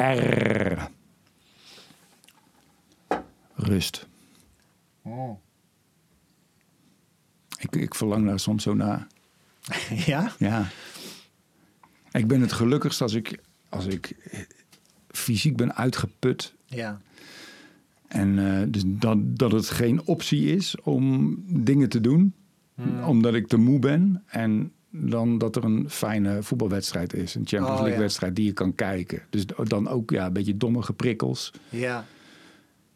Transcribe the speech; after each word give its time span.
R. 0.00 0.90
Rust. 3.54 4.08
Oh. 5.02 5.38
Ik, 7.58 7.76
ik 7.76 7.94
verlang 7.94 8.26
daar 8.26 8.40
soms 8.40 8.62
zo 8.62 8.74
naar. 8.74 9.06
Ja? 10.06 10.32
Ja. 10.38 10.68
Ik 12.12 12.26
ben 12.26 12.40
het 12.40 12.52
gelukkigst 12.52 13.00
als 13.00 13.14
ik, 13.14 13.40
als 13.68 13.86
ik 13.86 14.16
fysiek 15.08 15.56
ben 15.56 15.74
uitgeput. 15.74 16.54
Ja. 16.64 17.00
En 18.08 18.38
eh, 18.38 18.66
dus 18.68 18.82
dat, 18.86 19.38
dat 19.38 19.52
het 19.52 19.68
geen 19.68 20.06
optie 20.06 20.54
is 20.54 20.80
om 20.80 21.36
dingen 21.46 21.88
te 21.88 22.00
doen. 22.00 22.34
Hmm. 22.74 23.04
Omdat 23.04 23.34
ik 23.34 23.48
te 23.48 23.56
moe 23.56 23.78
ben. 23.78 24.22
En 24.26 24.72
dan 24.90 25.38
dat 25.38 25.56
er 25.56 25.64
een 25.64 25.90
fijne 25.90 26.42
voetbalwedstrijd 26.42 27.14
is. 27.14 27.34
Een 27.34 27.46
Champions 27.46 27.68
Oh, 27.70 27.76
League 27.76 27.92
ja. 27.94 27.98
wedstrijd 28.00 28.36
die 28.36 28.44
je 28.44 28.52
kan 28.52 28.74
kijken. 28.74 29.22
Dus 29.30 29.44
dan 29.46 29.88
ook 29.88 30.10
ja, 30.10 30.26
een 30.26 30.32
beetje 30.32 30.56
dommige 30.56 30.92
prikkels. 30.92 31.52
Ja. 31.68 32.04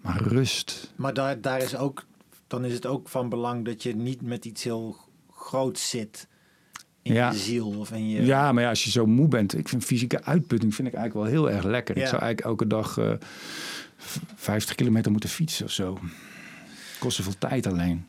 Maar 0.01 0.23
rust. 0.23 0.93
Maar 0.97 1.15
daar, 1.15 1.41
daar 1.41 1.63
is 1.63 1.77
ook, 1.77 2.05
dan 2.47 2.65
is 2.65 2.73
het 2.75 2.87
ook 2.87 3.09
van 3.09 3.29
belang 3.29 3.65
dat 3.65 3.83
je 3.83 3.97
niet 3.97 4.23
met 4.23 4.45
iets 4.45 4.65
heel 4.65 4.97
groots 5.31 5.91
zit. 5.91 6.29
In 7.03 7.13
Ja. 7.13 7.31
je 7.31 7.39
ziel 7.39 7.69
of 7.79 7.93
in 7.93 8.09
je... 8.09 8.23
Ja, 8.25 8.53
maar 8.53 8.63
ja, 8.63 8.69
als 8.69 8.85
je 8.85 8.91
zo 8.91 9.07
moe 9.07 9.29
bent. 9.29 9.59
Ik 9.59 9.69
vind 9.69 9.85
fysieke 9.85 10.23
uitputting 10.25 10.75
vind 10.75 10.89
ik 10.89 10.95
eigenlijk 10.95 11.27
wel 11.31 11.35
heel 11.43 11.51
erg 11.57 11.65
lekker. 11.65 11.97
Ja. 11.97 12.03
Ik 12.03 12.09
zou 12.09 12.23
eigenlijk 12.23 12.51
elke 12.61 12.67
dag 12.77 12.99
eh, 12.99 13.13
v- 13.97 14.17
50 14.35 14.75
kilometer 14.75 15.11
moeten 15.11 15.31
fietsen 15.31 15.65
of 15.67 15.73
zo. 15.73 15.99
Kost 16.99 17.17
zoveel 17.17 17.39
tijd 17.39 17.67
alleen. 17.67 18.07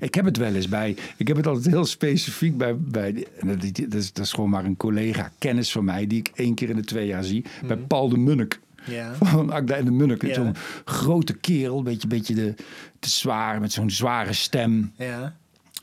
Ik 0.00 0.14
heb 0.14 0.24
het 0.24 0.36
wel 0.36 0.54
eens 0.54 0.68
bij. 0.68 0.96
Ik 1.16 1.28
heb 1.28 1.36
het 1.36 1.46
altijd 1.46 1.66
heel 1.66 1.84
specifiek 1.84 2.56
bij. 2.56 2.76
bij 2.76 3.26
dat, 3.42 3.94
is, 3.94 4.12
dat 4.12 4.24
is 4.24 4.32
gewoon 4.32 4.50
maar 4.50 4.64
een 4.64 4.76
collega, 4.76 5.30
kennis 5.38 5.72
van 5.72 5.84
mij, 5.84 6.06
die 6.06 6.18
ik 6.18 6.30
één 6.34 6.54
keer 6.54 6.68
in 6.70 6.76
de 6.76 6.84
twee 6.84 7.06
jaar 7.06 7.24
zie. 7.24 7.44
Bij 7.66 7.76
Paul 7.76 8.08
de 8.08 8.18
Munnik. 8.18 8.60
Ja. 8.84 9.14
Van 9.22 9.52
Agda 9.52 9.74
en 9.74 9.84
de 9.84 9.90
Munnik. 9.90 10.26
Ja. 10.26 10.34
Zo'n 10.34 10.54
grote 10.84 11.32
kerel, 11.34 11.78
een 11.78 11.84
beetje, 11.84 12.08
beetje 12.08 12.34
de, 12.34 12.54
te 12.98 13.08
zwaar, 13.10 13.60
met 13.60 13.72
zo'n 13.72 13.90
zware 13.90 14.32
stem. 14.32 14.92
Ja. 14.96 15.34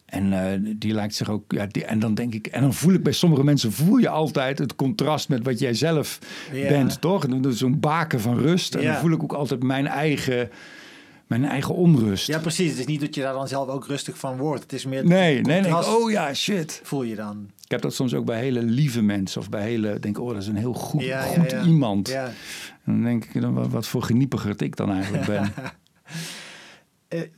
En 0.06 0.34
eh, 0.34 0.60
die 0.76 0.94
lijkt 0.94 1.16
zich 1.16 1.30
ook. 1.30 1.52
Ja, 1.52 1.66
die, 1.66 1.86
en 1.86 2.00
dan 2.00 2.14
denk 2.14 2.34
ik. 2.34 2.48
En 2.48 2.62
dan 2.62 2.74
voel 2.74 2.94
ik 2.94 3.04
bij 3.04 3.14
sommige 3.14 3.44
mensen. 3.44 3.72
voel 3.72 3.98
je 3.98 4.10
altijd 4.10 4.60
het 4.60 4.76
contrast 4.76 5.30
met 5.30 5.44
wat 5.44 5.60
jij 5.60 5.74
zelf 5.74 6.20
Ja. 6.54 6.68
bent, 6.68 7.02
toch? 7.02 7.26
Zo'n 7.50 7.80
baken 7.80 8.22
van 8.22 8.38
rust. 8.38 8.76
En 8.76 8.84
dan 8.84 8.96
voel 8.96 9.12
ik 9.12 9.24
ook 9.24 9.34
altijd 9.34 9.64
mijn 9.64 9.88
eigen. 9.88 10.50
Mijn 11.28 11.46
eigen 11.46 11.76
onrust. 11.76 12.28
ja, 12.28 12.40
precies. 12.40 12.70
Het 12.70 12.80
is 12.80 12.86
niet 12.86 13.02
dat 13.02 13.16
je 13.16 13.22
daar 13.22 13.34
dan 13.34 13.48
zelf 13.48 13.68
ook 13.68 13.88
rustig 13.88 14.18
van 14.18 14.38
wordt. 14.38 14.62
Het 14.62 14.74
is 14.74 14.86
meer... 14.86 15.06
nee, 15.06 15.42
nee, 15.42 15.62
nee. 15.62 15.76
Oh 15.76 16.12
ja, 16.12 16.34
shit. 16.34 16.80
Voel 16.84 17.04
je 17.04 17.16
dan. 17.16 17.50
Ik 17.64 17.72
heb 17.72 17.82
dat 17.82 17.94
soms 17.94 18.14
ook 18.14 18.26
bij 18.26 18.40
hele 18.40 18.62
lieve 18.62 19.02
mensen. 19.02 19.42
Of 19.42 19.50
bij 19.50 19.62
hele. 19.62 20.00
Denk, 20.00 20.20
oh, 20.20 20.34
dat 20.34 20.42
is 20.42 20.48
een 20.48 20.56
heel 20.56 20.74
goed, 20.74 21.02
Ja, 21.02 21.26
ja, 21.26 21.40
goed 21.40 21.52
ja. 21.52 21.64
iemand. 21.64 22.08
Ja. 22.08 22.26
En 22.26 22.94
dan 22.94 23.04
denk 23.04 23.26
ik, 23.26 23.42
dan, 23.42 23.54
wat, 23.54 23.68
wat 23.68 23.88
voor 23.88 24.04
geniepigerd 24.04 24.62
ik 24.62 24.76
dan 24.76 24.92
eigenlijk 24.92 25.26
ben. 25.26 25.52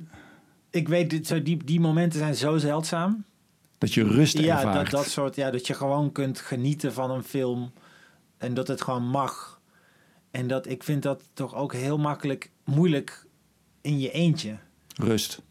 Ik 0.72 0.88
weet, 0.88 1.10
dit, 1.10 1.28
zo, 1.28 1.44
die, 1.44 1.64
die 1.64 1.80
momenten 1.80 2.20
zijn 2.20 2.36
zo 2.36 2.58
zeldzaam. 2.58 3.23
dat 3.78 3.94
je 3.94 4.04
rust 4.04 4.38
Ja, 4.38 4.58
ervaart. 4.58 4.92
dat, 4.92 5.02
dat 5.02 5.10
soort, 5.12 5.36
ja, 5.36 5.52
dat 5.52 5.67
je 5.67 5.73
gewoon 5.73 6.12
kunt 6.12 6.40
genieten 6.40 6.94
van 6.94 7.12
een 7.12 7.23
film. 7.23 7.72
En 8.38 8.54
dat 8.54 8.67
het 8.67 8.82
gewoon 8.82 9.08
mag. 9.08 9.62
En 10.32 10.48
dat, 10.48 10.67
ik 10.67 10.84
vind 10.84 11.04
dat 11.04 11.23
toch 11.34 11.56
ook 11.56 11.73
heel 11.73 11.98
makkelijk, 11.98 12.52
moeilijk 12.64 13.26
in 13.81 13.99
je 13.99 14.11
eentje. 14.11 14.58
Rust. 14.95 15.41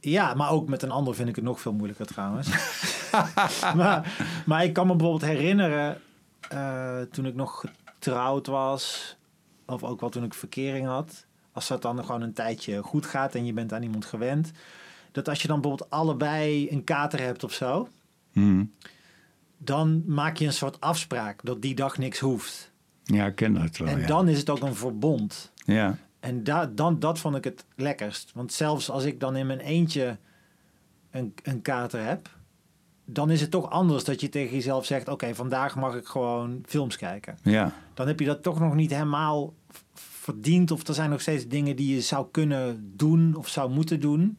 Ja, 0.00 0.34
maar 0.34 0.50
ook 0.50 0.68
met 0.68 0.82
een 0.82 0.90
ander 0.90 1.14
vind 1.14 1.28
ik 1.28 1.36
het 1.36 1.44
nog 1.44 1.60
veel 1.60 1.72
moeilijker 1.72 2.06
trouwens. 2.06 2.48
maar, 3.76 4.16
maar 4.46 4.64
ik 4.64 4.72
kan 4.72 4.86
me 4.86 4.96
bijvoorbeeld 4.96 5.30
herinneren, 5.32 6.00
eh, 6.48 7.00
toen 7.00 7.26
ik 7.26 7.34
nog 7.34 7.64
getrouwd 7.84 8.46
was, 8.46 9.16
of 9.66 9.82
ook 9.82 10.00
wel 10.00 10.10
toen 10.10 10.24
ik 10.24 10.34
verkering 10.34 10.86
had, 10.86 11.26
als 11.52 11.68
dat 11.68 11.82
dan 11.82 12.04
gewoon 12.04 12.22
een 12.22 12.32
tijdje 12.32 12.82
goed 12.82 13.06
gaat 13.06 13.34
en 13.34 13.44
je 13.46 13.52
bent 13.52 13.72
aan 13.72 13.82
iemand 13.82 14.04
gewend, 14.04 14.50
dat 15.12 15.28
als 15.28 15.42
je 15.42 15.48
dan 15.48 15.60
bijvoorbeeld 15.60 15.90
allebei 15.90 16.70
een 16.70 16.84
kater 16.84 17.20
hebt 17.20 17.44
of 17.44 17.52
zo, 17.52 17.88
Hm. 18.32 18.64
dan 19.58 20.02
maak 20.06 20.36
je 20.36 20.46
een 20.46 20.52
soort 20.52 20.80
afspraak 20.80 21.40
dat 21.44 21.62
die 21.62 21.74
dag 21.74 21.98
niks 21.98 22.18
hoeft. 22.18 22.70
Ja, 23.04 23.26
ik 23.26 23.34
ken 23.34 23.52
dat 23.52 23.76
wel. 23.76 23.88
en 23.88 24.00
ja. 24.00 24.06
dan 24.06 24.28
is 24.28 24.38
het 24.38 24.50
ook 24.50 24.60
een 24.62 24.74
verbond. 24.74 25.52
ja. 25.64 25.98
En 26.22 26.44
da, 26.44 26.66
dan, 26.66 26.98
dat 26.98 27.18
vond 27.18 27.36
ik 27.36 27.44
het 27.44 27.64
lekkerst. 27.76 28.30
Want 28.34 28.52
zelfs 28.52 28.90
als 28.90 29.04
ik 29.04 29.20
dan 29.20 29.36
in 29.36 29.46
mijn 29.46 29.60
eentje 29.60 30.18
een, 31.10 31.34
een 31.42 31.62
kater 31.62 32.04
heb, 32.04 32.28
dan 33.04 33.30
is 33.30 33.40
het 33.40 33.50
toch 33.50 33.70
anders 33.70 34.04
dat 34.04 34.20
je 34.20 34.28
tegen 34.28 34.54
jezelf 34.54 34.84
zegt: 34.84 35.08
Oké, 35.08 35.34
vandaag 35.34 35.76
mag 35.76 35.94
ik 35.94 36.06
gewoon 36.06 36.62
films 36.66 36.96
kijken. 36.96 37.38
ja. 37.42 37.72
Dan 37.94 38.06
heb 38.06 38.20
je 38.20 38.26
dat 38.26 38.42
toch 38.42 38.60
nog 38.60 38.74
niet 38.74 38.90
helemaal 38.90 39.54
verdiend. 39.94 40.70
Of 40.70 40.86
er 40.86 40.94
zijn 40.94 41.10
nog 41.10 41.20
steeds 41.20 41.48
dingen 41.48 41.76
die 41.76 41.94
je 41.94 42.00
zou 42.00 42.26
kunnen 42.30 42.92
doen 42.96 43.34
of 43.34 43.48
zou 43.48 43.70
moeten 43.70 44.00
doen. 44.00 44.38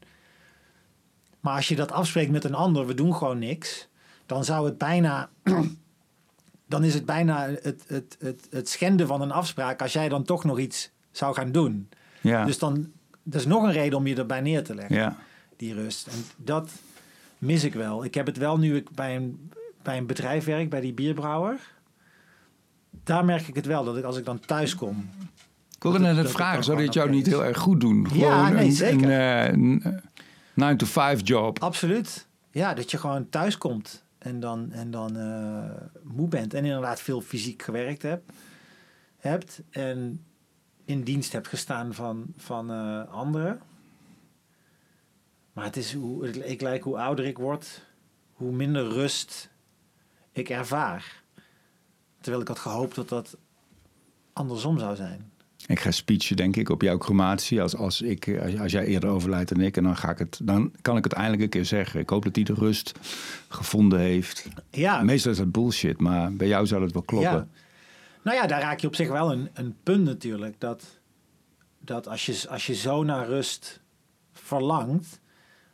Maar 1.39 1.55
als 1.55 1.67
je 1.67 1.75
dat 1.75 1.91
afspreekt 1.91 2.31
met 2.31 2.44
een 2.44 2.55
ander, 2.55 2.85
we 2.85 2.94
doen 2.94 3.15
gewoon 3.15 3.39
niks, 3.39 3.88
dan 4.25 4.44
zou 4.44 4.65
het 4.65 4.77
bijna. 4.77 5.29
Dan 6.67 6.83
is 6.83 6.94
het 6.94 7.05
bijna 7.05 7.50
het, 7.50 7.83
het, 7.88 8.17
het, 8.19 8.47
het 8.50 8.69
schenden 8.69 9.07
van 9.07 9.21
een 9.21 9.31
afspraak 9.31 9.81
als 9.81 9.94
jij 9.94 10.09
dan 10.09 10.23
toch 10.23 10.44
nog 10.44 10.59
iets 10.59 10.91
zou 11.13 11.35
gaan 11.35 11.51
doen. 11.51 11.90
ja. 12.22 12.46
Dus 12.46 12.59
dan, 12.59 12.91
dat 13.24 13.41
is 13.41 13.47
nog 13.47 13.63
een 13.63 13.72
reden 13.72 13.97
om 13.97 14.07
je 14.07 14.16
erbij 14.16 14.41
neer 14.41 14.63
te 14.63 14.75
leggen, 14.75 14.96
ja. 14.96 15.18
die 15.57 15.74
rust. 15.74 16.07
En 16.07 16.25
dat 16.38 16.72
mis 17.38 17.63
ik 17.63 17.74
wel. 17.74 18.03
Ik 18.03 18.13
heb 18.13 18.25
het 18.25 18.38
wel 18.38 18.57
nu 18.57 18.75
ik 18.75 18.91
bij 18.91 19.16
een, 19.16 19.51
bij 19.81 19.97
een 19.97 20.06
bedrijf 20.06 20.46
werk, 20.46 20.69
bij 20.69 20.81
die 20.81 20.94
bierbrouwer. 20.94 21.59
Daar 23.03 23.25
merk 23.25 23.47
ik 23.47 23.56
het 23.56 23.66
wel, 23.66 23.84
dat 23.84 23.97
ik 23.97 24.03
als 24.03 24.18
ik 24.18 24.25
dan 24.25 24.40
thuis 24.40 24.75
kom. 24.75 25.09
Ik 25.75 25.84
wilde 25.84 26.00
net 26.00 26.18
het 26.18 26.31
vragen, 26.31 26.63
zou 26.63 26.78
dit 26.78 26.94
gewoon 26.94 27.07
jou 27.07 27.18
niet 27.18 27.28
heel 27.28 27.45
erg 27.45 27.57
goed 27.57 27.80
doen? 27.80 28.07
Ja, 28.13 28.50
nee, 28.50 28.66
een, 28.66 28.72
zeker. 28.72 29.12
Een, 29.12 29.81
eh, 29.84 29.91
een 30.56 30.78
9-to-5 30.78 31.22
job. 31.24 31.59
Absoluut. 31.59 32.28
Ja, 32.51 32.74
dat 32.74 32.91
je 32.91 32.97
gewoon 32.97 33.30
thuis 33.30 33.57
komt 33.57 34.03
en 34.18 34.40
dan, 34.40 34.72
en 34.72 34.91
dan 34.91 35.18
eh, 35.18 35.81
moe 36.03 36.28
bent. 36.28 36.53
En 36.53 36.66
inderdaad 36.66 37.01
veel 37.01 37.22
fysiek 37.22 37.62
gewerkt 37.62 38.01
hebt. 38.01 38.31
hebt 39.18 39.62
en 39.69 40.24
in 40.85 41.03
dienst 41.03 41.31
hebt 41.31 41.47
gestaan 41.47 41.94
van, 41.94 42.25
van 42.38 42.71
eh, 42.71 43.11
anderen. 43.11 43.61
Maar 45.53 45.66
het 45.66 45.77
is 45.77 45.94
hoe, 45.94 46.29
ik 46.29 46.61
lijk 46.61 46.83
hoe 46.83 46.97
ouder 46.99 47.25
ik 47.25 47.38
word, 47.38 47.85
hoe 48.33 48.51
minder 48.51 48.88
rust 48.88 49.49
ik 50.31 50.49
ervaar. 50.49 51.23
Terwijl 52.21 52.41
ik 52.41 52.47
had 52.47 52.59
gehoopt 52.59 52.95
dat 52.95 53.09
dat 53.09 53.38
andersom 54.33 54.79
zou 54.79 54.95
zijn. 54.95 55.31
Ik 55.67 55.79
ga 55.79 55.91
speechen, 55.91 56.35
denk 56.35 56.55
ik, 56.55 56.69
op 56.69 56.81
jouw 56.81 56.97
crematie. 56.97 57.61
Als, 57.61 57.75
als, 57.75 58.01
ik, 58.01 58.39
als, 58.44 58.59
als 58.59 58.71
jij 58.71 58.85
eerder 58.85 59.09
overlijdt 59.09 59.50
dan 59.50 59.61
ik. 59.61 59.77
En 59.77 59.83
dan, 59.83 59.97
ga 59.97 60.09
ik 60.09 60.17
het, 60.17 60.39
dan 60.44 60.71
kan 60.81 60.97
ik 60.97 61.03
het 61.03 61.13
eindelijk 61.13 61.44
een 61.44 61.50
keer 61.50 61.65
zeggen. 61.65 62.00
Ik 62.00 62.09
hoop 62.09 62.23
dat 62.23 62.35
hij 62.35 62.44
de 62.44 62.53
rust 62.53 63.00
gevonden 63.47 64.00
heeft. 64.00 64.47
Ja, 64.69 65.01
Meestal 65.01 65.31
is 65.31 65.38
dat 65.38 65.51
bullshit, 65.51 66.00
maar 66.00 66.33
bij 66.33 66.47
jou 66.47 66.67
zou 66.67 66.81
dat 66.81 66.91
wel 66.91 67.01
kloppen. 67.01 67.50
Ja. 67.53 67.62
Nou 68.23 68.38
ja, 68.38 68.47
daar 68.47 68.61
raak 68.61 68.79
je 68.79 68.88
op 68.88 68.95
zich 68.95 69.09
wel 69.09 69.31
een, 69.31 69.50
een 69.53 69.75
punt 69.84 70.03
natuurlijk. 70.03 70.59
Dat, 70.59 70.84
dat 71.79 72.07
als, 72.07 72.25
je, 72.25 72.45
als 72.50 72.66
je 72.66 72.73
zo 72.75 73.03
naar 73.03 73.28
rust 73.28 73.81
verlangt, 74.31 75.19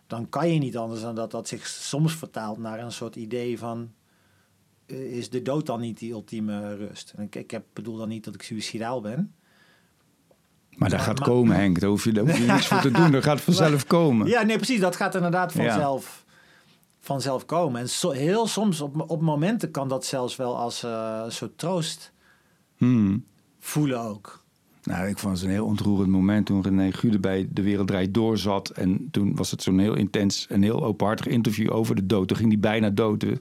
dan 0.08 0.30
kan 0.30 0.54
je 0.54 0.60
niet 0.60 0.78
anders 0.78 1.02
dan 1.02 1.16
dat 1.16 1.32
dat 1.32 1.48
zich 1.48 1.68
soms 1.68 2.14
vertaalt 2.16 2.58
naar 2.58 2.80
een 2.80 2.92
soort 2.92 3.16
idee 3.16 3.60
van. 3.60 3.92
eh, 4.86 5.18
Is 5.18 5.30
de 5.30 5.42
dood 5.42 5.66
dan 5.66 5.80
niet 5.80 5.98
die 6.00 6.12
ultieme 6.12 6.76
rust? 6.76 7.14
En 7.16 7.24
ik, 7.24 7.36
ik 7.36 7.52
heb, 7.52 7.66
bedoel 7.74 7.98
dan 7.98 8.08
niet 8.10 8.24
dat 8.24 8.34
ik 8.34 8.42
suicidaal 8.44 9.02
ben. 9.02 9.34
Maar 10.70 10.90
dat 10.90 10.98
Maar- 10.98 11.08
gaat 11.08 11.20
maar- 11.20 11.28
komen, 11.28 11.56
Henk. 11.56 11.80
Daar 11.80 11.90
hoef 11.90 12.04
je, 12.04 12.12
daar 12.12 12.24
hoef 12.26 12.38
je 12.38 12.46
niks 12.46 12.68
voor 12.68 12.82
te 12.82 12.92
doen. 12.92 13.12
Dat 13.12 13.24
gaat 13.24 13.42
vanzelf 13.52 13.88
komen. 13.88 14.28
Ja, 14.28 14.42
nee, 14.42 14.56
precies. 14.56 14.80
Dat 14.80 14.96
gaat 14.96 15.16
inderdaad 15.16 15.54
Ja. 15.54 15.64
vanzelf, 15.64 16.26
vanzelf 17.00 17.46
komen. 17.46 17.82
En 17.82 18.12
heel 18.14 18.48
soms, 18.48 18.82
op, 18.82 19.10
op 19.12 19.22
momenten, 19.22 19.72
kan 19.72 19.88
dat 19.88 20.06
zelfs 20.06 20.36
wel 20.36 20.58
als 20.58 20.84
eh, 20.84 21.22
een 21.26 21.32
soort 21.32 21.58
troost 21.58 22.12
Hmm. 22.80 23.24
voelen 23.60 24.00
ook. 24.00 24.44
Nou, 24.84 25.08
ik 25.08 25.18
vond 25.18 25.34
het 25.34 25.44
een 25.44 25.52
heel 25.52 25.66
ontroerend 25.66 26.10
moment 26.10 26.46
toen 26.46 26.62
René 26.62 26.92
Gude 26.92 27.20
bij 27.20 27.48
De 27.52 27.62
Wereld 27.62 27.88
Draait 27.88 28.14
Door 28.14 28.38
zat. 28.38 28.70
En 28.70 29.08
toen 29.12 29.36
was 29.36 29.52
het 29.52 29.64
zo'n 29.64 29.80
heel 29.80 29.96
intens 29.96 30.48
en 30.48 30.62
heel 30.62 30.84
openhartig 30.84 31.28
interview 31.28 31.74
over 31.74 31.96
de 31.96 32.06
dood. 32.06 32.28
Toen 32.28 32.38
ging 32.38 32.50
hij 32.50 32.60
bijna 32.60 32.90
dood. 32.90 33.20
De, 33.20 33.38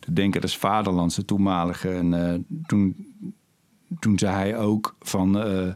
de 0.00 0.12
denker 0.12 0.40
des 0.40 0.56
vaderlands, 0.56 1.16
de 1.16 1.24
toenmalige. 1.24 1.88
En 1.90 2.32
eh, 2.32 2.38
toen, 2.66 2.96
toen 3.98 4.18
zei 4.18 4.34
hij 4.34 4.58
ook 4.58 4.96
van... 5.00 5.38
eh, 5.38 5.68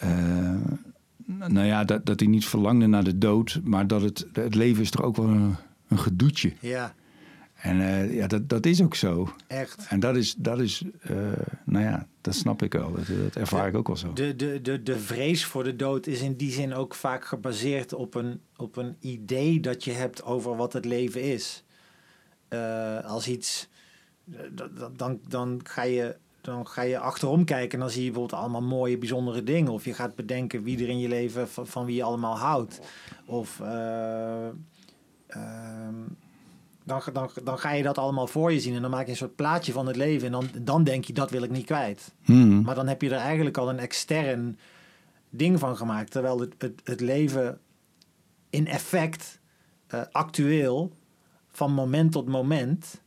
eh, 0.00 0.60
nou 1.26 1.66
ja, 1.66 1.84
dat, 1.84 2.06
dat 2.06 2.20
hij 2.20 2.28
niet 2.28 2.46
verlangde 2.46 2.86
naar 2.86 3.04
de 3.04 3.18
dood. 3.18 3.60
Maar 3.64 3.86
dat 3.86 4.02
het, 4.02 4.26
het 4.32 4.54
leven 4.54 4.82
is 4.82 4.90
toch 4.90 5.02
ook 5.02 5.16
wel 5.16 5.28
een, 5.28 5.56
een 5.88 5.98
gedoetje. 5.98 6.52
Ja, 6.60 6.94
En 7.54 7.76
ja, 8.12 8.26
dat, 8.26 8.48
dat 8.48 8.66
is 8.66 8.82
ook 8.82 8.94
zo. 8.94 9.32
echt. 9.46 9.86
En 9.88 10.00
dat 10.00 10.16
is, 10.16 10.34
dat 10.34 10.60
is 10.60 10.84
nou 11.64 11.84
ja, 11.84 12.06
dat 12.20 12.34
snap 12.34 12.62
ik 12.62 12.72
wel. 12.72 12.92
Dat, 12.92 13.34
ervaar 13.34 13.68
ik 13.68 13.76
ook 13.76 13.86
wel 13.86 13.96
zo. 13.96 14.12
De, 14.12 14.36
de, 14.36 14.60
de, 14.60 14.82
de 14.82 14.98
vrees 14.98 15.44
voor 15.44 15.64
de 15.64 15.76
dood 15.76 16.06
is 16.06 16.20
in 16.20 16.36
die 16.36 16.52
zin 16.52 16.74
ook 16.74 16.94
vaak 16.94 17.24
gebaseerd 17.24 17.92
op 17.92 18.14
een, 18.14 18.40
op 18.56 18.76
een 18.76 18.96
idee 19.00 19.60
dat 19.60 19.84
je 19.84 19.92
hebt 19.92 20.24
over 20.24 20.56
wat 20.56 20.72
het 20.72 20.84
leven 20.84 21.22
is. 21.22 21.64
Eh, 22.48 23.04
als 23.04 23.28
iets, 23.28 23.68
eh, 24.32 24.40
dan, 24.96 25.20
dan 25.28 25.60
ga 25.62 25.82
je 25.82 26.16
dan 26.40 26.66
ga 26.66 26.82
je 26.82 26.98
achterom 26.98 27.44
kijken 27.44 27.72
en 27.72 27.78
dan 27.78 27.90
zie 27.90 28.04
je 28.04 28.10
bijvoorbeeld 28.10 28.40
allemaal 28.40 28.62
mooie, 28.62 28.98
bijzondere 28.98 29.42
dingen. 29.42 29.72
Of 29.72 29.84
je 29.84 29.94
gaat 29.94 30.14
bedenken 30.14 30.62
wie 30.62 30.82
er 30.82 30.88
in 30.88 30.98
je 30.98 31.08
leven 31.08 31.48
van, 31.48 31.66
van 31.66 31.84
wie 31.84 31.96
je 31.96 32.02
allemaal 32.02 32.38
houdt. 32.38 32.80
Of 33.26 33.60
eh, 33.60 34.46
ehm, 35.26 35.94
dan, 36.84 37.02
dan, 37.12 37.30
dan 37.44 37.58
ga 37.58 37.72
je 37.72 37.82
dat 37.82 37.98
allemaal 37.98 38.26
voor 38.26 38.52
je 38.52 38.60
zien 38.60 38.74
en 38.74 38.82
dan 38.82 38.90
maak 38.90 39.04
je 39.04 39.10
een 39.10 39.16
soort 39.16 39.36
plaatje 39.36 39.72
van 39.72 39.86
het 39.86 39.96
leven. 39.96 40.26
En 40.26 40.32
dan, 40.32 40.48
dan 40.62 40.84
denk 40.84 41.04
je, 41.04 41.12
dat 41.12 41.30
wil 41.30 41.42
ik 41.42 41.50
niet 41.50 41.66
kwijt. 41.66 42.14
Hmm. 42.22 42.62
Maar 42.62 42.74
dan 42.74 42.88
heb 42.88 43.02
je 43.02 43.10
er 43.10 43.16
eigenlijk 43.16 43.56
al 43.56 43.68
een 43.68 43.78
extern 43.78 44.58
ding 45.30 45.58
van 45.58 45.76
gemaakt. 45.76 46.10
Terwijl 46.10 46.40
het, 46.40 46.54
het, 46.58 46.80
het 46.84 47.00
leven 47.00 47.58
in 48.50 48.66
effect, 48.66 49.40
eh, 49.86 50.00
actueel, 50.10 50.92
van 51.50 51.72
moment 51.72 52.12
tot 52.12 52.28
moment, 52.28 53.00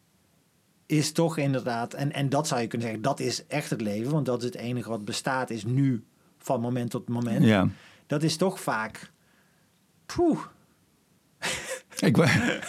is 0.86 1.12
toch 1.12 1.38
inderdaad, 1.38 1.94
en, 1.94 2.12
en 2.12 2.30
dat 2.30 2.48
zou 2.48 2.62
je 2.62 2.68
kunnen 2.68 2.88
zeggen, 2.88 3.06
dat 3.06 3.19
is 3.19 3.48
echt 3.48 3.69
het 3.69 3.81
leven, 3.81 4.12
want 4.12 4.26
dat 4.26 4.40
is 4.40 4.46
het 4.46 4.56
enige 4.56 4.90
wat 4.90 5.06
bestaat, 5.06 5.50
is 5.50 5.66
nu 5.66 6.04
van 6.38 6.62
moment 6.62 6.90
tot 6.90 7.10
moment. 7.10 7.46
Ja. 7.46 7.68
Dat 8.08 8.24
is 8.24 8.38
toch 8.38 8.60
vaak, 8.60 9.12
poeh, 10.06 10.40
Ik, 12.04 12.18
wa- 12.18 12.60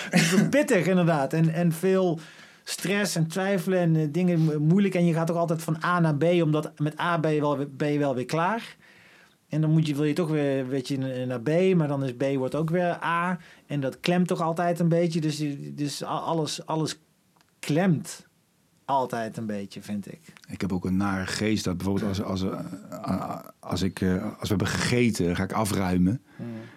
pittig 0.50 0.86
inderdaad. 0.86 1.32
En, 1.32 1.52
en 1.52 1.72
veel 1.72 2.18
stress 2.64 3.16
en 3.16 3.26
twijfelen 3.26 3.78
en 3.78 3.96
eh, 3.96 4.06
dingen 4.10 4.40
mo- 4.44 4.58
moeilijk. 4.58 4.94
En 4.94 5.06
je 5.06 5.12
gaat 5.12 5.26
toch 5.26 5.36
altijd 5.36 5.62
van 5.62 5.76
A 5.84 6.00
naar 6.00 6.16
B, 6.16 6.22
omdat 6.24 6.72
met 6.78 7.00
A 7.00 7.20
ben 7.20 7.32
je 7.34 7.40
wel, 7.40 7.66
ben 7.70 7.92
je 7.92 7.98
wel 7.98 8.14
weer 8.14 8.24
klaar. 8.24 8.76
En 9.48 9.60
dan 9.60 9.70
moet 9.70 9.86
je, 9.86 9.94
wil 9.94 10.04
je 10.04 10.12
toch 10.12 10.28
weer 10.30 10.58
een 10.58 10.68
beetje 10.68 10.96
n- 10.98 11.26
naar 11.28 11.40
B, 11.40 11.74
maar 11.76 11.88
dan 11.88 12.04
is 12.04 12.14
B 12.16 12.24
wordt 12.36 12.54
ook 12.54 12.70
weer 12.70 13.02
A. 13.04 13.38
En 13.66 13.80
dat 13.80 14.00
klemt 14.00 14.28
toch 14.28 14.40
altijd 14.40 14.80
een 14.80 14.88
beetje. 14.88 15.20
Dus, 15.20 15.38
je- 15.38 15.74
dus 15.74 16.02
alles, 16.02 16.66
alles 16.66 16.98
klemt 17.58 18.26
altijd 18.84 19.36
een 19.36 19.46
beetje, 19.46 19.82
vind 19.82 20.12
ik. 20.12 20.20
ik 20.48 20.60
heb 20.60 20.72
ook 20.72 20.84
een 20.84 20.96
nare 20.96 21.26
geest 21.26 21.64
dat 21.64 21.76
bijvoorbeeld 21.76 22.08
als, 22.08 22.22
als, 22.22 22.42
eh, 22.42 23.38
als, 23.60 23.82
ik, 23.82 24.00
eh, 24.00 24.22
als 24.24 24.40
we 24.40 24.48
hebben 24.48 24.66
gegeten, 24.66 25.36
ga 25.36 25.42
ik 25.42 25.52
afruimen. 25.52 26.22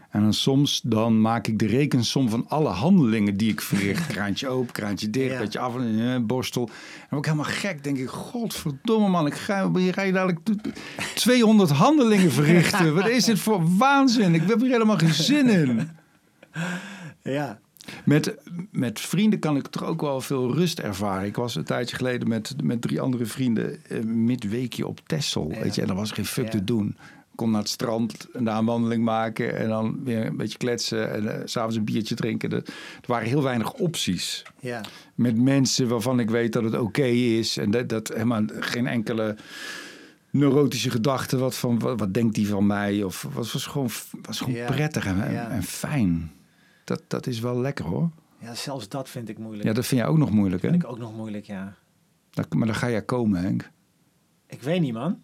En 0.10 0.22
dan 0.22 0.34
soms 0.34 0.82
dan 0.84 1.22
maak 1.22 1.48
ik 1.48 1.60
de 1.60 1.66
rekensom 1.68 2.30
van 2.30 2.46
alle 2.48 2.70
handelingen 2.70 3.38
die 3.38 3.52
ik 3.52 3.62
verricht. 3.62 4.08
Kraantje 4.14 4.48
open, 4.48 4.72
kraantje 4.74 5.10
dicht, 5.10 5.32
Ja. 5.32 5.40
beetje 5.40 5.60
af, 5.60 5.76
eh, 5.78 6.18
borstel. 6.22 6.62
En 6.66 6.70
dan 7.00 7.08
word 7.10 7.26
ik 7.26 7.32
helemaal 7.32 7.52
gek. 7.54 7.84
denk 7.84 7.98
ik, 7.98 8.08
godverdomme 8.10 9.08
man, 9.10 9.26
ik 9.26 9.34
ga, 9.34 9.72
hier 9.74 9.94
ga 9.94 10.02
je 10.02 10.12
dadelijk 10.12 10.40
t- 10.44 10.70
200 11.16 11.70
handelingen 11.70 12.32
verrichten. 12.32 12.94
Wat 12.96 13.08
is 13.10 13.24
dit 13.26 13.40
voor 13.40 13.78
waanzin? 13.78 14.34
Ik 14.34 14.42
heb 14.48 14.60
hier 14.60 14.72
helemaal 14.72 14.98
geen 14.98 15.14
zin 15.14 15.50
in. 15.50 15.90
Ja, 17.24 17.60
Met, 18.06 18.36
met 18.72 19.00
vrienden 19.00 19.40
kan 19.40 19.56
ik 19.58 19.68
toch 19.68 19.84
ook 19.84 20.02
wel 20.02 20.22
veel 20.22 20.54
rust 20.54 20.80
ervaren. 20.80 21.26
Ik 21.28 21.36
was 21.36 21.56
een 21.56 21.64
tijdje 21.64 21.96
geleden 21.96 22.28
met, 22.28 22.54
met 22.64 22.82
drie 22.82 23.02
andere 23.02 23.26
vrienden 23.26 23.86
eh, 23.86 24.04
midweekje 24.04 24.88
op 24.88 25.00
Texel. 25.06 25.52
Ja. 25.52 25.60
Weet 25.62 25.76
je, 25.76 25.82
en 25.82 25.90
er 25.90 25.96
was 25.96 26.12
geen 26.12 26.26
fuck 26.26 26.44
Ja. 26.46 26.50
te 26.50 26.64
doen. 26.64 26.98
Kon 27.40 27.52
naar 27.52 27.62
het 27.62 27.70
strand 27.70 28.28
en 28.34 28.44
daar 28.44 28.58
een 28.58 28.66
wandeling 28.66 29.04
maken 29.04 29.58
en 29.58 29.68
dan 29.70 30.04
weer 30.04 30.26
een 30.26 30.38
beetje 30.38 30.58
kletsen 30.58 31.12
en 31.14 31.50
s 31.50 31.52
s'avonds 31.52 31.76
een 31.76 31.84
biertje 31.86 32.16
drinken. 32.16 32.52
Er, 32.52 32.64
waren 33.06 33.28
heel 33.28 33.44
weinig 33.44 33.74
opties. 33.74 34.44
ja, 34.60 34.82
Met 35.16 35.38
mensen 35.38 35.88
waarvan 35.88 36.20
ik 36.20 36.30
weet 36.30 36.54
dat 36.54 36.64
het 36.64 36.78
oké 36.78 37.04
is 37.06 37.58
en 37.58 37.72
dat, 37.72 37.90
dat 37.90 38.08
helemaal 38.08 38.44
geen 38.60 38.88
enkele 38.88 39.36
neurotische 40.30 40.90
gedachte 40.90 41.38
wat 41.38 41.56
van 41.56 41.80
wat, 41.80 42.00
wat 42.00 42.14
denkt 42.14 42.36
die 42.36 42.48
van 42.48 42.66
mij 42.68 43.04
of 43.04 43.28
was, 43.34 43.54
was 43.54 43.66
gewoon, 43.66 43.90
was 44.22 44.40
gewoon 44.40 44.54
Ja. 44.56 44.66
prettig 44.66 45.06
en, 45.06 45.24
en- 45.24 45.32
Ja. 45.34 45.50
en 45.50 45.64
fijn. 45.64 46.32
Dat, 46.84 47.04
dat 47.08 47.28
is 47.28 47.40
wel 47.40 47.60
lekker 47.60 47.86
hoor. 47.86 48.10
ja, 48.40 48.56
zelfs 48.56 48.90
dat 48.90 49.10
vind 49.10 49.30
ik 49.30 49.38
moeilijk. 49.38 49.68
Ja, 49.68 49.74
dat 49.74 49.86
vind 49.86 50.02
jij 50.02 50.10
ook 50.10 50.18
nog 50.18 50.32
moeilijk, 50.32 50.62
hè? 50.62 50.70
vind 50.70 50.84
ik 50.84 50.90
ook 50.90 50.98
nog 51.00 51.16
moeilijk, 51.16 51.46
ja. 51.46 51.76
Dat- 52.32 52.54
maar 52.54 52.68
dan 52.68 52.76
ga 52.76 52.90
jij 52.90 53.02
komen, 53.02 53.42
Henk. 53.42 53.70
Ik 54.48 54.62
weet 54.62 54.82
niet, 54.82 54.94
man. 54.94 55.20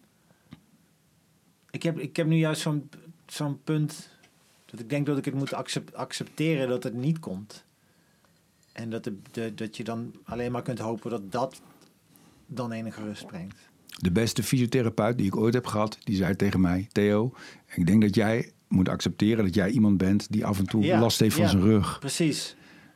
Ik 1.75 1.83
heb, 1.83 1.99
ik 1.99 2.15
heb 2.15 2.27
nu 2.27 2.35
juist 2.35 2.61
zo'n 2.61 2.89
zo'n 3.25 3.59
punt 3.63 4.09
dat 4.65 4.79
ik 4.79 4.89
denk 4.89 5.05
dat 5.05 5.17
ik 5.17 5.25
het 5.25 5.33
moet 5.33 5.53
accep- 5.53 5.93
accepteren 5.93 6.67
dat 6.67 6.83
het 6.83 6.93
niet 6.93 7.19
komt. 7.19 7.63
En 8.71 8.89
dat, 8.89 9.03
de, 9.03 9.17
de, 9.31 9.53
dat 9.53 9.77
je 9.77 9.83
dan 9.83 10.13
alleen 10.23 10.51
maar 10.51 10.61
kunt 10.61 10.79
hopen 10.79 11.09
dat 11.09 11.31
dat 11.31 11.61
dan 12.45 12.71
enige 12.71 13.03
rust 13.03 13.27
brengt. 13.27 13.57
De 13.85 14.11
beste 14.11 14.43
fysiotherapeut 14.43 15.17
die 15.17 15.25
ik 15.25 15.35
ooit 15.35 15.53
heb 15.53 15.65
gehad, 15.65 15.97
die 16.03 16.15
zei 16.15 16.35
tegen 16.35 16.61
mij... 16.61 16.87
Theo, 16.91 17.33
ik 17.75 17.87
denk 17.87 18.01
dat 18.01 18.15
jij 18.15 18.51
moet 18.67 18.89
accepteren 18.89 19.43
dat 19.43 19.55
jij 19.55 19.69
iemand 19.69 19.97
bent... 19.97 20.31
die 20.31 20.45
af 20.45 20.59
en 20.59 20.65
toe 20.65 20.83
Ja, 20.83 20.99
last 20.99 21.19
heeft 21.19 21.35
van 21.35 21.43
ja. 21.43 21.49
zijn 21.49 21.63
rug. 21.63 21.99
Precies. 21.99 22.55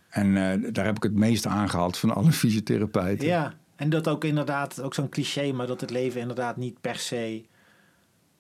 En 0.10 0.38
eh, 0.38 0.72
daar 0.74 0.86
heb 0.86 0.96
ik 0.96 1.04
het 1.04 1.14
meeste 1.14 1.50
aangehaald 1.50 1.98
van 1.98 2.16
alle 2.16 2.32
fysiotherapeuten. 2.42 3.28
Ja, 3.28 3.54
en 3.76 3.90
dat 3.90 4.08
ook 4.08 4.24
inderdaad, 4.24 4.82
ook 4.82 4.94
zo'n 4.94 5.10
cliché, 5.10 5.52
maar 5.52 5.68
dat 5.68 5.82
het 5.82 5.90
leven 5.90 6.22
inderdaad 6.22 6.58
niet 6.58 6.82
per 6.82 6.96
se 6.96 7.44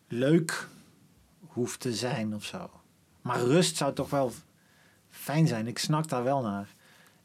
leuk 0.09 0.67
hoeft 1.47 1.79
te 1.79 1.93
zijn 1.93 2.35
of 2.35 2.43
zo. 2.43 2.69
Maar 3.21 3.39
rust 3.39 3.77
zou 3.77 3.93
toch 3.93 4.09
wel 4.09 4.31
fijn 5.09 5.47
zijn. 5.47 5.67
Ik 5.67 5.79
snak 5.79 6.07
daar 6.07 6.23
wel 6.23 6.41
naar. 6.41 6.69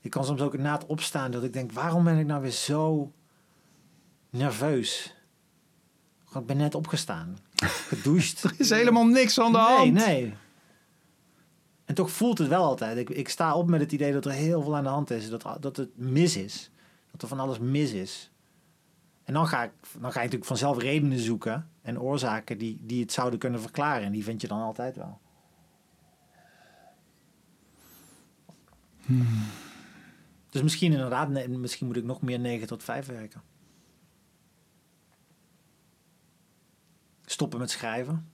Ik 0.00 0.10
kan 0.10 0.24
soms 0.24 0.40
ook 0.40 0.58
na 0.58 0.72
het 0.72 0.86
opstaan 0.86 1.30
dat 1.30 1.42
ik 1.42 1.52
denk, 1.52 1.72
waarom 1.72 2.04
ben 2.04 2.18
ik 2.18 2.26
nou 2.26 2.42
weer 2.42 2.50
zo 2.50 3.12
nerveus? 4.30 5.14
Ik 6.34 6.46
ben 6.46 6.56
net 6.56 6.74
opgestaan, 6.74 7.38
gedoucht. 7.88 8.42
Er 8.44 8.54
is 8.58 8.70
helemaal 8.70 9.06
niks 9.06 9.40
aan 9.40 9.52
de 9.52 9.58
hand. 9.58 9.92
Nee, 9.92 10.22
nee. 10.22 10.34
En 11.84 11.94
toch 11.94 12.10
voelt 12.10 12.38
het 12.38 12.48
wel 12.48 12.64
altijd. 12.64 12.96
Ik, 12.96 13.10
ik 13.10 13.28
sta 13.28 13.54
op 13.54 13.68
met 13.68 13.80
het 13.80 13.92
idee 13.92 14.12
dat 14.12 14.24
er 14.24 14.30
heel 14.32 14.62
veel 14.62 14.76
aan 14.76 14.82
de 14.82 14.88
hand 14.88 15.10
is. 15.10 15.30
Dat, 15.30 15.46
dat 15.60 15.76
het 15.76 15.98
mis 15.98 16.36
is. 16.36 16.70
Dat 17.10 17.22
er 17.22 17.28
van 17.28 17.40
alles 17.40 17.58
mis 17.58 17.92
is. 17.92 18.30
En 19.24 19.34
dan 19.34 19.46
ga, 19.46 19.62
ik, 19.62 19.70
dan 19.92 20.12
ga 20.12 20.18
je 20.18 20.24
natuurlijk 20.24 20.44
vanzelf 20.44 20.78
redenen 20.78 21.18
zoeken. 21.18 21.70
En 21.82 22.00
oorzaken 22.00 22.58
die, 22.58 22.78
die 22.80 23.00
het 23.00 23.12
zouden 23.12 23.38
kunnen 23.38 23.60
verklaren. 23.60 24.04
En 24.06 24.12
die 24.12 24.24
vind 24.24 24.40
je 24.40 24.48
dan 24.48 24.60
altijd 24.60 24.96
wel. 24.96 25.20
Dus 30.50 30.62
misschien 30.62 30.92
inderdaad, 30.92 31.28
nee, 31.28 31.48
misschien 31.48 31.86
moet 31.86 31.96
ik 31.96 32.04
nog 32.04 32.22
meer 32.22 32.38
9 32.40 32.66
tot 32.66 32.82
5 32.82 33.06
werken. 33.06 33.42
Stoppen 37.24 37.58
met 37.58 37.70
schrijven. 37.70 38.32